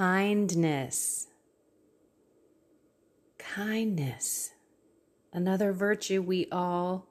kindness. 0.00 1.26
Kindness. 3.36 4.52
Another 5.30 5.74
virtue 5.74 6.22
we 6.22 6.46
all 6.50 7.06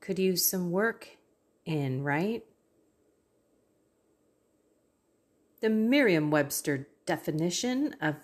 could 0.00 0.18
use 0.18 0.44
some 0.44 0.72
work 0.72 1.06
in, 1.64 2.02
right? 2.02 2.42
The 5.60 5.70
Merriam 5.70 6.32
Webster 6.32 6.88
definition 7.06 7.94
of 8.00 8.16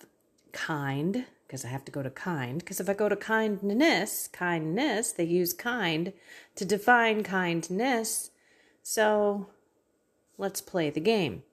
kind, 0.51 1.27
because 1.47 1.65
I 1.65 1.69
have 1.69 1.85
to 1.85 1.93
go 1.93 2.03
to 2.03 2.11
kind, 2.11 2.59
because 2.59 2.81
if 2.81 2.89
I 2.89 2.95
go 2.95 3.09
to 3.09 3.15
kindness, 3.15 4.27
kindness, 4.33 5.13
they 5.13 5.23
use 5.23 5.53
kind 5.53 6.13
to 6.57 6.65
define 6.65 7.23
kindness. 7.23 8.33
So 8.83 9.47
let's 10.39 10.61
play 10.61 10.91
the 10.91 10.99
game. 10.99 11.45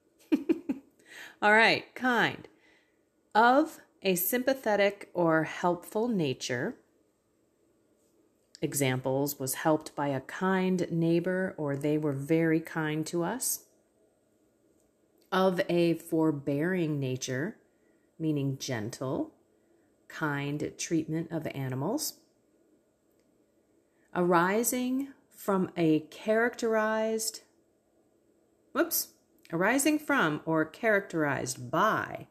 All 1.41 1.53
right, 1.53 1.93
kind. 1.95 2.47
Of 3.33 3.79
a 4.03 4.15
sympathetic 4.15 5.09
or 5.13 5.43
helpful 5.43 6.09
nature. 6.09 6.75
Examples 8.61 9.39
was 9.39 9.53
helped 9.55 9.95
by 9.95 10.09
a 10.09 10.19
kind 10.19 10.85
neighbor 10.91 11.55
or 11.57 11.77
they 11.77 11.97
were 11.97 12.11
very 12.11 12.59
kind 12.59 13.05
to 13.07 13.23
us. 13.23 13.65
Of 15.31 15.61
a 15.69 15.93
forbearing 15.93 16.99
nature, 16.99 17.55
meaning 18.17 18.57
gentle, 18.59 19.31
kind 20.09 20.73
treatment 20.77 21.31
of 21.31 21.47
animals. 21.47 22.15
Arising 24.13 25.09
from 25.29 25.71
a 25.77 26.01
characterized, 26.01 27.43
whoops, 28.73 29.09
arising 29.51 29.99
from 29.99 30.41
or 30.45 30.65
characterized 30.65 31.71
by 31.71 32.27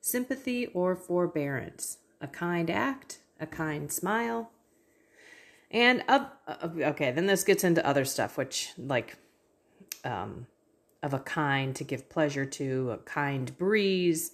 sympathy 0.00 0.66
or 0.68 0.94
forbearance, 0.94 1.98
a 2.20 2.26
kind 2.26 2.70
act, 2.70 3.18
a 3.40 3.46
kind 3.46 3.92
smile. 3.92 4.50
And 5.70 6.02
of, 6.08 6.26
okay, 6.62 7.12
then 7.12 7.26
this 7.26 7.44
gets 7.44 7.64
into 7.64 7.86
other 7.86 8.04
stuff, 8.04 8.38
which 8.38 8.72
like 8.78 9.16
um, 10.04 10.46
of 11.02 11.14
a 11.14 11.18
kind 11.18 11.76
to 11.76 11.84
give 11.84 12.08
pleasure 12.08 12.46
to, 12.46 12.92
a 12.92 12.98
kind 12.98 13.56
breeze. 13.58 14.32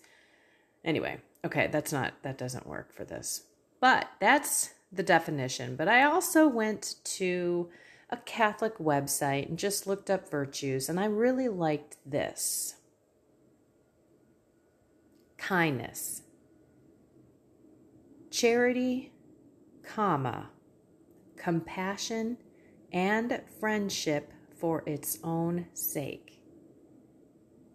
Anyway, 0.85 1.19
okay, 1.45 1.69
that's 1.71 1.93
not 1.93 2.15
that 2.23 2.39
doesn't 2.39 2.67
work 2.67 2.93
for 2.93 3.05
this. 3.05 3.43
But 3.81 4.09
that's 4.21 4.75
the 4.93 5.03
definition. 5.03 5.77
But 5.77 5.89
I 5.89 6.05
also 6.05 6.47
went 6.47 6.97
to 7.05 7.69
a 8.15 8.19
Catholic 8.19 8.79
website 8.79 9.49
and 9.49 9.59
just 9.59 9.89
looked 9.89 10.09
up 10.09 10.31
virtues, 10.31 10.89
and 10.89 11.01
I 11.01 11.07
really 11.07 11.49
liked 11.49 11.97
this. 12.07 12.77
Kindness, 15.37 16.23
charity, 18.31 19.13
comma, 19.83 20.51
compassion, 21.37 22.39
and 22.93 23.43
friendship 23.59 24.33
for 24.57 24.85
its 24.87 25.19
own 25.25 25.67
sake, 25.75 26.41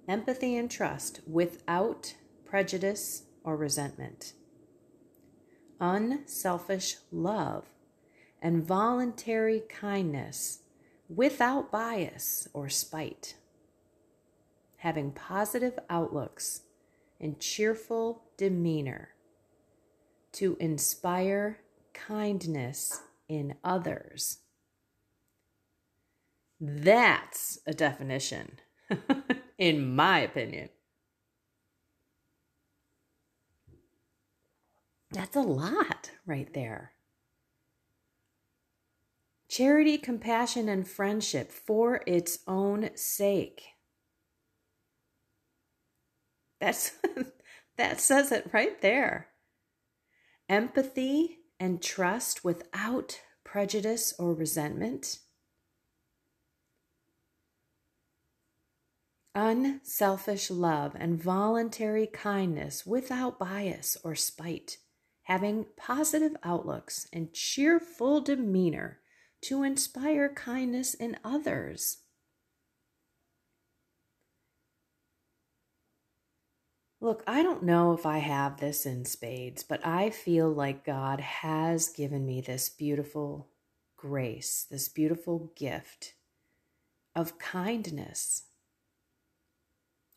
empathy 0.08 0.56
and 0.56 0.72
trust 0.72 1.20
without 1.28 2.16
prejudice 2.45 3.23
or 3.44 3.58
resentment, 3.58 4.32
unselfish 5.82 6.95
love 7.12 7.66
and 8.42 8.66
voluntary 8.66 9.62
kindness 9.70 10.59
without 11.08 11.72
bias 11.72 12.48
or 12.54 12.70
spite, 12.70 13.36
having 14.78 15.12
positive 15.12 15.78
outlooks 15.90 16.62
and 17.20 17.40
cheerful 17.40 18.23
demeanor 18.38 19.10
to 20.32 20.56
inspire 20.60 21.60
kindness 21.94 23.02
in 23.28 23.56
others. 23.64 24.39
That's 26.61 27.60
a 27.66 27.73
definition, 27.73 28.60
in 29.58 29.95
my 29.95 30.20
opinion. 30.20 30.70
That's 35.11 35.36
a 35.36 35.42
lot 35.42 36.11
right 36.26 36.54
there. 36.54 36.92
Charity, 39.59 39.97
compassion, 39.97 40.70
and 40.70 40.87
friendship 40.87 41.52
for 41.52 42.02
its 42.08 42.39
own 42.47 42.92
sake. 42.95 43.61
That's 46.61 46.93
that 47.77 47.99
says 47.99 48.31
it 48.31 48.49
right 48.53 48.81
there. 48.81 49.27
Empathy 50.47 51.39
and 51.59 51.83
trust 51.83 52.45
without 52.45 53.20
prejudice 53.43 54.14
or 54.17 54.33
resentment. 54.33 55.20
Unselfish 59.36 60.49
love 60.49 60.95
and 60.97 61.21
voluntary 61.21 62.08
kindness 62.08 62.86
without 62.86 63.37
bias 63.37 63.97
or 64.05 64.15
spite. 64.15 64.77
Having 65.23 65.65
positive 65.76 66.37
outlooks 66.45 67.09
and 67.11 67.33
cheerful 67.33 68.21
demeanor 68.21 68.99
to 69.42 69.64
inspire 69.64 70.30
kindness 70.30 70.94
in 70.94 71.17
others. 71.23 71.98
Look, 77.02 77.23
I 77.26 77.44
don't 77.44 77.64
know 77.64 77.94
if 77.94 78.05
I 78.05 78.17
have 78.17 78.60
this 78.60 78.86
in 78.86 79.05
spades, 79.05 79.64
but 79.64 79.86
I 79.86 80.10
feel 80.10 80.50
like 80.50 80.86
God 80.86 81.22
has 81.22 81.88
given 81.89 82.26
me 82.26 82.42
this 82.42 82.70
beautiful 82.70 83.48
grace, 83.95 84.66
this 84.70 84.89
beautiful 84.89 85.52
gift 85.56 86.14
of 87.16 87.39
kindness. 87.39 88.44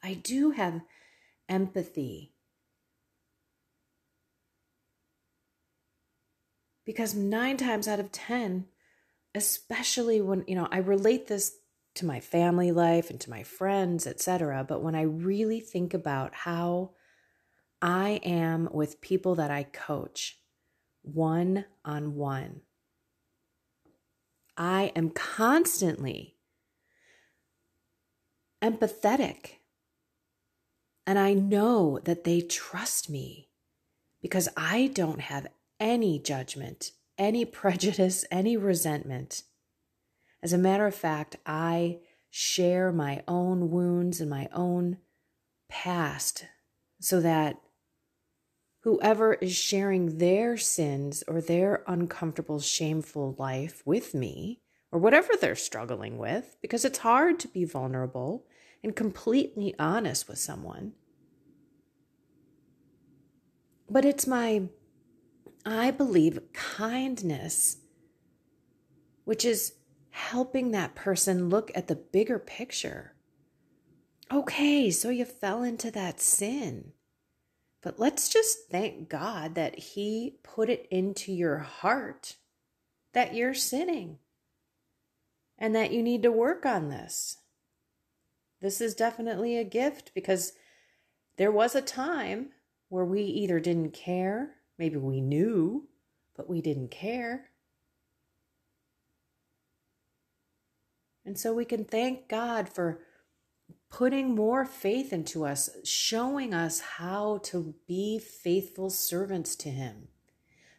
I 0.03 0.15
do 0.15 0.51
have 0.51 0.83
empathy. 1.49 2.33
Because 6.85 7.15
nine 7.15 7.57
times 7.57 7.87
out 7.87 8.01
of 8.01 8.11
10, 8.11 8.67
especially 9.35 10.21
when, 10.21 10.45
you 10.47 10.55
know, 10.55 10.69
I 10.71 10.79
relate 10.79 11.27
this 11.27 11.57
to 11.95 12.07
my 12.07 12.21
family 12.21 12.73
life 12.73 13.11
and 13.11 13.21
to 13.21 13.31
my 13.31 13.43
friends, 13.43 14.07
etc. 14.07 14.65
But 14.67 14.83
when 14.83 14.95
I 14.95 15.03
really 15.03 15.61
think 15.61 15.95
about 15.95 16.35
how 16.35 16.93
I 17.81 18.21
am 18.23 18.69
with 18.73 19.01
people 19.01 19.35
that 19.37 19.51
I 19.51 19.65
coach 19.65 20.39
one 21.03 21.65
on 21.85 22.15
one, 22.15 22.63
I 24.57 24.93
am 24.95 25.11
constantly 25.11 26.37
empathetic. 28.63 29.57
And 31.07 31.19
I 31.19 31.35
know 31.35 31.99
that 32.05 32.25
they 32.25 32.41
trust 32.41 33.11
me 33.11 33.49
because 34.21 34.49
I 34.57 34.91
don't 34.95 35.21
have 35.21 35.49
any 35.81 36.21
judgment 36.21 36.93
any 37.23 37.45
prejudice, 37.61 38.25
any 38.31 38.57
resentment. 38.57 39.45
As 40.43 40.53
a 40.53 40.59
matter 40.59 40.87
of 40.87 40.95
fact, 40.95 41.37
I 41.47 42.01
share 42.29 42.93
my 42.93 43.23
own 43.29 43.71
wounds 43.71 44.21
and 44.21 44.29
my 44.29 44.49
own 44.53 44.99
past 45.69 46.47
so 47.01 47.21
that 47.21 47.61
whoever 48.81 49.35
is 49.35 49.55
sharing 49.55 50.19
their 50.19 50.57
sins 50.57 51.23
or 51.29 51.41
their 51.41 51.85
uncomfortable, 51.87 52.59
shameful 52.59 53.37
life 53.39 53.83
with 53.87 54.15
me, 54.15 54.61
or 54.91 54.99
whatever 54.99 55.33
they're 55.41 55.55
struggling 55.55 56.19
with, 56.19 56.57
because 56.61 56.85
it's 56.85 56.99
hard 56.99 57.39
to 57.41 57.49
be 57.49 57.65
vulnerable 57.65 58.45
and 58.83 58.97
completely 58.97 59.75
honest 59.79 60.29
with 60.29 60.39
someone. 60.39 60.93
But 63.89 64.05
it's 64.05 64.27
my 64.27 64.65
I 65.65 65.91
believe 65.91 66.53
kindness, 66.53 67.79
which 69.25 69.45
is 69.45 69.75
helping 70.11 70.71
that 70.71 70.95
person 70.95 71.49
look 71.49 71.71
at 71.75 71.89
the 71.89 71.95
bigger 71.97 72.39
picture. 72.39 73.15
Okay, 74.31 74.91
so 74.91 75.09
you 75.09 75.25
fell 75.25 75.63
into 75.63 75.91
that 75.91 76.21
sin. 76.21 76.93
But 77.83 77.99
let's 77.99 78.29
just 78.29 78.71
thank 78.71 79.09
God 79.09 79.55
that 79.55 79.79
He 79.79 80.39
put 80.43 80.69
it 80.69 80.87
into 80.91 81.33
your 81.33 81.59
heart 81.59 82.37
that 83.13 83.35
you're 83.35 83.55
sinning 83.55 84.19
and 85.59 85.75
that 85.75 85.93
you 85.93 86.03
need 86.03 86.23
to 86.23 86.33
work 86.33 86.65
on 86.65 86.89
this. 86.89 87.39
This 88.61 88.81
is 88.81 88.95
definitely 88.95 89.59
a 89.59 89.65
gift 89.65 90.13
because 90.15 90.53
there 91.37 91.53
was 91.53 91.75
a 91.75 91.83
time 91.83 92.51
where 92.89 93.05
we 93.05 93.23
either 93.23 93.61
didn't 93.61 93.93
care 93.93 94.57
Maybe 94.83 94.97
we 94.97 95.21
knew, 95.21 95.87
but 96.37 96.51
we 96.51 96.61
didn't 96.61 96.91
care. 96.91 97.51
And 101.25 101.39
so 101.39 101.55
we 101.55 101.65
can 101.65 101.85
thank 101.85 102.29
God 102.29 102.69
for 102.69 102.99
putting 103.89 104.35
more 104.35 104.65
faith 104.65 105.13
into 105.13 105.45
us, 105.45 105.71
showing 105.85 106.53
us 106.53 106.81
how 106.81 107.39
to 107.45 107.77
be 107.87 108.19
faithful 108.19 108.91
servants 108.91 109.55
to 109.55 109.69
Him, 109.69 110.09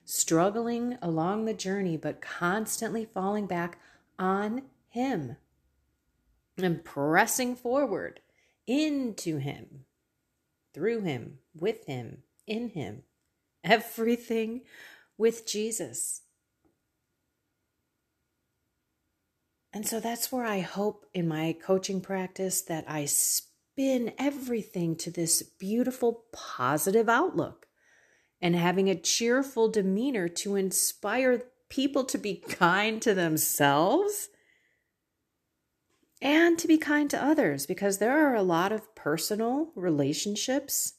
struggling 0.03 0.97
along 1.01 1.45
the 1.45 1.53
journey, 1.53 1.95
but 1.95 2.19
constantly 2.19 3.05
falling 3.05 3.47
back 3.47 3.79
on 4.19 4.63
Him 4.89 5.37
and 6.57 6.83
pressing 6.83 7.55
forward 7.55 8.19
into 8.67 9.37
Him, 9.37 9.85
through 10.73 11.03
Him, 11.03 11.37
with 11.55 11.85
Him, 11.85 12.23
in 12.45 12.67
Him. 12.67 13.03
Everything 13.63 14.61
with 15.17 15.47
Jesus. 15.47 16.21
And 19.73 19.87
so 19.87 19.99
that's 19.99 20.31
where 20.31 20.45
I 20.45 20.59
hope 20.59 21.05
in 21.13 21.27
my 21.27 21.55
coaching 21.63 21.99
practice 21.99 22.61
that 22.61 22.85
I 22.87 23.05
spin 23.05 24.13
everything 24.19 24.95
to 24.97 25.09
this 25.09 25.41
beautiful 25.41 26.25
positive 26.31 27.09
outlook 27.09 27.67
and 28.39 28.55
having 28.55 28.89
a 28.89 28.95
cheerful 28.95 29.69
demeanor 29.69 30.27
to 30.27 30.55
inspire 30.55 31.43
people 31.69 32.03
to 32.03 32.19
be 32.19 32.35
kind 32.35 33.01
to 33.01 33.15
themselves 33.15 34.29
and 36.21 36.59
to 36.59 36.67
be 36.67 36.77
kind 36.77 37.09
to 37.09 37.23
others 37.23 37.65
because 37.65 37.97
there 37.97 38.27
are 38.27 38.35
a 38.35 38.43
lot 38.43 38.71
of 38.71 38.93
personal 38.95 39.71
relationships 39.75 40.93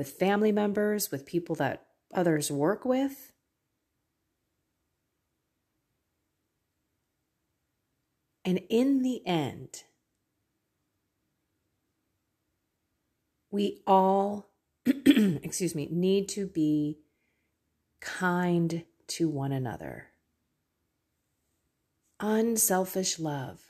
with 0.00 0.12
family 0.12 0.50
members, 0.50 1.10
with 1.10 1.26
people 1.26 1.54
that 1.54 1.84
others 2.14 2.50
work 2.50 2.86
with 2.86 3.30
And 8.44 8.62
in 8.68 9.02
the 9.02 9.22
end, 9.26 9.84
we 13.50 13.82
all, 13.86 14.48
excuse 14.86 15.74
me, 15.74 15.88
need 15.90 16.28
to 16.30 16.46
be 16.46 16.98
kind 18.00 18.84
to 19.08 19.28
one 19.28 19.52
another. 19.52 20.06
Unselfish 22.18 23.18
love, 23.18 23.69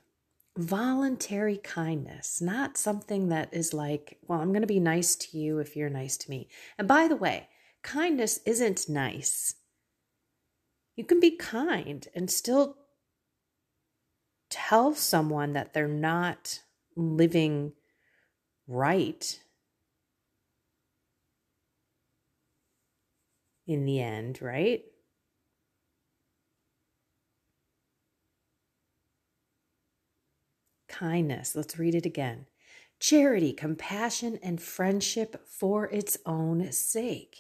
voluntary 0.56 1.56
kindness, 1.58 2.41
not 2.41 2.76
something 2.76 3.29
that 3.29 3.52
is 3.52 3.73
like, 3.73 4.19
well, 4.26 4.41
I'm 4.41 4.50
going 4.50 4.62
to 4.62 4.67
be 4.67 4.81
nice 4.81 5.14
to 5.17 5.38
you 5.38 5.58
if 5.58 5.76
you're 5.76 5.91
nice 5.91 6.17
to 6.19 6.31
me. 6.31 6.49
And 6.79 6.88
by 6.88 7.08
the 7.08 7.17
way, 7.17 7.49
kindness 7.82 8.41
isn't 8.44 8.88
nice. 8.88 9.55
You 10.97 11.05
can 11.05 11.20
be 11.20 11.37
kind 11.37 12.06
and 12.14 12.31
still 12.31 12.76
tell 14.50 14.94
someone 14.94 15.52
that 15.52 15.73
they're 15.73 15.88
not 15.88 16.61
living 16.97 17.73
right 18.67 19.41
in 23.67 23.85
the 23.85 24.00
end, 24.00 24.43
right? 24.43 24.82
Kindness, 31.00 31.56
let's 31.56 31.79
read 31.79 31.94
it 31.94 32.05
again. 32.05 32.44
Charity, 32.99 33.55
compassion, 33.55 34.38
and 34.43 34.61
friendship 34.61 35.49
for 35.49 35.87
its 35.87 36.19
own 36.26 36.70
sake. 36.73 37.37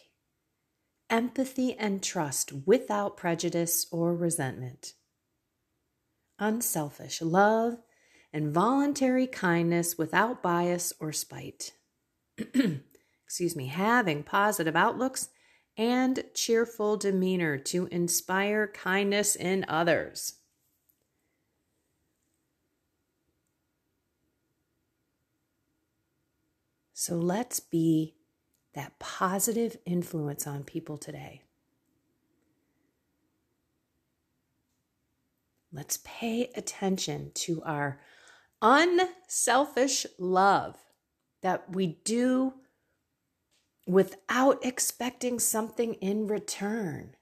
Empathy 1.10 1.74
and 1.74 2.02
trust 2.02 2.54
without 2.64 3.18
prejudice 3.18 3.86
or 3.92 4.16
resentment 4.16 4.94
unselfish 6.38 7.20
love, 7.20 7.76
and 8.32 8.54
voluntary 8.54 9.26
kindness 9.26 9.98
without 9.98 10.42
bias 10.42 10.94
or 10.98 11.12
spite. 11.12 11.72
Excuse 13.26 13.54
me, 13.54 13.66
having 13.66 14.22
positive 14.22 14.74
outlooks 14.74 15.28
and 15.76 16.24
cheerful 16.32 16.96
demeanor 16.96 17.58
to 17.58 17.88
inspire 17.88 18.68
kindness 18.68 19.36
in 19.36 19.66
others. 19.68 20.39
So 27.00 27.14
let's 27.14 27.60
be 27.60 28.14
that 28.74 28.98
positive 28.98 29.78
influence 29.86 30.46
on 30.46 30.64
people 30.64 30.98
today. 30.98 31.40
Let's 35.72 35.98
pay 36.04 36.50
attention 36.54 37.30
to 37.36 37.62
our 37.62 38.02
unselfish 38.60 40.04
love 40.18 40.76
that 41.40 41.74
we 41.74 41.86
do 42.04 42.52
without 43.86 44.62
expecting 44.62 45.38
something 45.38 45.94
in 45.94 46.26
return. 46.26 47.16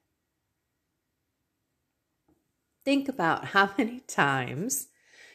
Think 2.85 3.09
about 3.09 3.45
how 3.45 3.71
many 3.79 4.01
times 4.01 4.89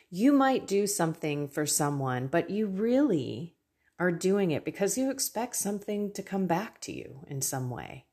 you 0.10 0.34
might 0.34 0.68
do 0.68 0.86
something 0.86 1.48
for 1.48 1.66
someone, 1.66 2.28
but 2.28 2.50
you 2.50 2.68
really 2.68 3.56
are 4.00 4.12
doing 4.12 4.52
it 4.52 4.66
because 4.66 4.98
you 4.98 5.12
expect 5.12 5.56
something 5.56 6.12
to 6.14 6.24
come 6.24 6.48
back 6.48 6.80
to 6.82 6.92
you 6.92 7.26
in 7.28 7.42
some 7.42 7.70
way 7.70 8.06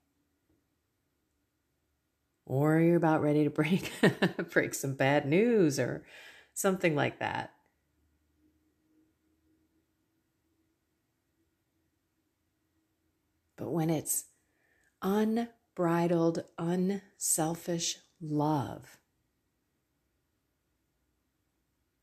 or 2.50 2.80
you're 2.80 2.96
about 2.96 3.22
ready 3.22 3.44
to 3.44 3.50
break 3.50 3.92
break 4.52 4.74
some 4.74 4.94
bad 4.94 5.24
news 5.24 5.78
or 5.78 6.04
something 6.52 6.96
like 6.96 7.20
that. 7.20 7.52
But 13.56 13.70
when 13.70 13.88
it's 13.88 14.24
unbridled, 15.00 16.42
unselfish 16.58 17.98
love, 18.20 18.98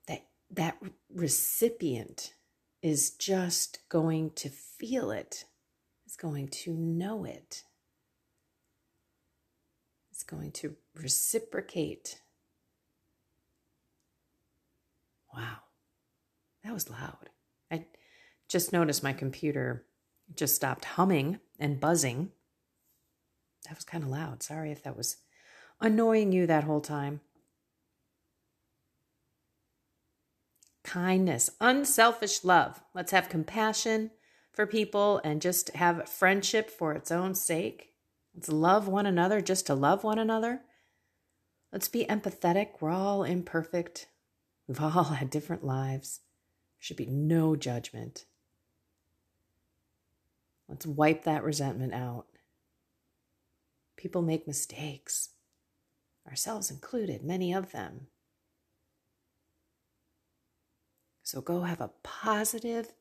that 0.07 0.27
that 0.51 0.77
recipient 1.13 2.35
is 2.81 3.11
just 3.11 3.79
going 3.89 4.31
to 4.31 4.49
feel 4.49 5.11
it, 5.11 5.45
is 6.05 6.15
going 6.15 6.47
to 6.47 6.73
know 6.73 7.25
it 7.25 7.63
is 10.17 10.23
going 10.23 10.51
to 10.51 10.75
reciprocate. 10.95 12.21
Wow, 15.33 15.57
that 16.63 16.73
was 16.73 16.89
loud. 16.89 17.29
I 17.71 17.85
just 18.49 18.73
noticed 18.73 19.03
my 19.03 19.13
computer 19.13 19.85
just 20.35 20.55
stopped 20.55 20.85
humming 20.85 21.39
and 21.59 21.79
buzzing. 21.79 22.31
That 23.65 23.75
was 23.75 23.85
kind 23.85 24.03
of 24.03 24.09
loud. 24.09 24.41
Sorry 24.41 24.71
if 24.71 24.81
that 24.83 24.97
was 24.97 25.17
annoying 25.79 26.31
you 26.31 26.47
that 26.47 26.63
whole 26.63 26.81
time. 26.81 27.21
Kindness, 30.87 31.49
unselfish 31.59 32.45
love. 32.45 32.81
Let's 32.93 33.11
have 33.11 33.27
compassion 33.27 34.11
for 34.53 34.65
people 34.65 35.19
and 35.21 35.41
just 35.41 35.75
have 35.75 36.07
friendship 36.07 36.69
for 36.69 36.93
its 36.93 37.11
own 37.11 37.35
sake. 37.35 37.89
Let's 38.33 38.47
love 38.47 38.87
one 38.87 39.05
another 39.05 39.41
just 39.41 39.67
to 39.67 39.75
love 39.75 40.05
one 40.05 40.17
another. 40.17 40.61
Let's 41.73 41.89
be 41.89 42.05
empathetic. 42.05 42.79
We're 42.79 42.91
all 42.91 43.25
imperfect. 43.25 44.07
We've 44.65 44.79
all 44.79 45.03
had 45.03 45.29
different 45.29 45.65
lives. 45.65 46.21
There 46.77 46.83
should 46.83 46.95
be 46.95 47.05
no 47.05 47.57
judgment. 47.57 48.23
Let's 50.69 50.85
wipe 50.85 51.25
that 51.25 51.43
resentment 51.43 51.93
out. 51.93 52.27
People 53.97 54.21
make 54.21 54.47
mistakes, 54.47 55.31
ourselves 56.25 56.71
included, 56.71 57.25
many 57.25 57.53
of 57.53 57.73
them. 57.73 58.07
So 61.27 61.41
go 61.41 61.63
have 61.63 61.81
a 61.81 61.91
positive 62.03 62.93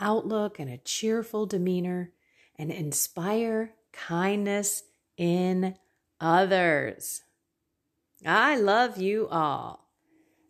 outlook 0.00 0.58
and 0.58 0.70
a 0.70 0.78
cheerful 0.78 1.44
demeanor 1.44 2.12
and 2.56 2.70
inspire 2.70 3.74
kindness 3.92 4.84
in 5.18 5.76
others. 6.18 7.24
I 8.24 8.56
love 8.56 8.96
you 8.96 9.28
all. 9.28 9.90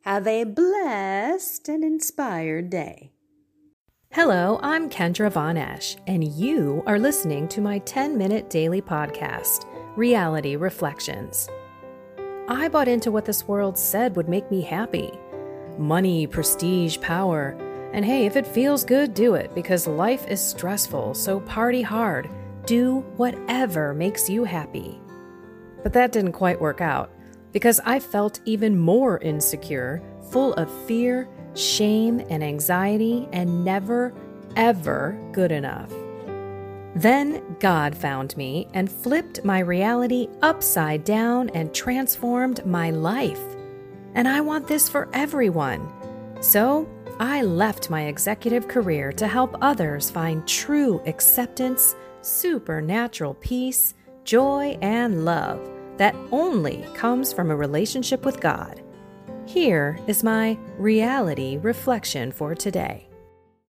Have 0.03 0.29
a 0.29 0.45
blessed 0.45 1.69
and 1.69 1.83
inspired 1.83 2.71
day. 2.71 3.11
Hello, 4.13 4.61
I'm 4.63 4.89
Kendra 4.89 5.33
Von 5.33 5.57
Esh, 5.57 5.97
and 6.07 6.23
you 6.23 6.85
are 6.87 7.01
listening 7.01 7.49
to 7.49 7.61
my 7.61 7.81
10 7.81 8.17
minute 8.17 8.49
daily 8.49 8.81
podcast, 8.81 9.67
Reality 9.97 10.55
Reflections. 10.55 11.49
I 12.47 12.69
bought 12.69 12.87
into 12.87 13.11
what 13.11 13.25
this 13.25 13.49
world 13.49 13.77
said 13.77 14.15
would 14.15 14.29
make 14.29 14.49
me 14.53 14.61
happy 14.61 15.11
money, 15.79 16.27
prestige, 16.27 16.99
power. 17.01 17.57
And 17.93 18.05
hey, 18.05 18.27
if 18.27 18.37
it 18.37 18.47
feels 18.47 18.85
good, 18.85 19.15
do 19.15 19.35
it 19.35 19.55
because 19.55 19.87
life 19.87 20.27
is 20.29 20.41
stressful, 20.41 21.15
so 21.15 21.41
party 21.41 21.83
hard 21.83 22.29
do 22.67 23.01
whatever 23.17 23.95
makes 23.95 24.29
you 24.29 24.45
happy. 24.45 25.01
But 25.83 25.93
that 25.93 26.13
didn't 26.13 26.33
quite 26.33 26.61
work 26.61 26.81
out 26.81 27.11
because 27.53 27.81
I 27.85 28.01
felt 28.01 28.41
even 28.45 28.79
more 28.79 29.19
insecure, 29.19 30.03
full 30.31 30.55
of 30.55 30.71
fear, 30.87 31.29
shame 31.55 32.21
and 32.31 32.43
anxiety, 32.43 33.29
and 33.33 33.65
never, 33.65 34.13
ever 34.57 35.19
good 35.33 35.53
enough. 35.53 35.93
Then 36.97 37.57
God 37.61 37.97
found 37.97 38.37
me 38.37 38.69
and 38.73 38.91
flipped 38.91 39.45
my 39.45 39.59
reality 39.59 40.29
upside 40.43 41.05
down 41.05 41.51
and 41.51 41.75
transformed 41.75 42.65
my 42.65 42.91
life. 42.91 43.41
And 44.15 44.29
I 44.29 44.41
want 44.41 44.67
this 44.67 44.89
for 44.89 45.09
everyone. 45.13 45.93
So 46.41 46.89
I 47.21 47.43
left 47.43 47.91
my 47.91 48.07
executive 48.07 48.69
career 48.69 49.13
to 49.13 49.27
help 49.27 49.57
others 49.61 50.11
find 50.11 50.47
true 50.47 51.01
acceptance, 51.07 51.95
supernatural 52.23 53.35
peace, 53.35 53.95
joy, 54.25 54.79
and 54.83 55.25
love 55.25 55.71
that 55.97 56.17
only 56.33 56.85
comes 56.95 57.33
from 57.33 57.51
a 57.51 57.57
relationship 57.57 58.25
with 58.25 58.41
God. 58.41 58.83
Here 59.47 59.99
is 60.07 60.25
my 60.25 60.59
reality 60.79 61.59
reflection 61.59 62.33
for 62.33 62.55
today. 62.55 63.09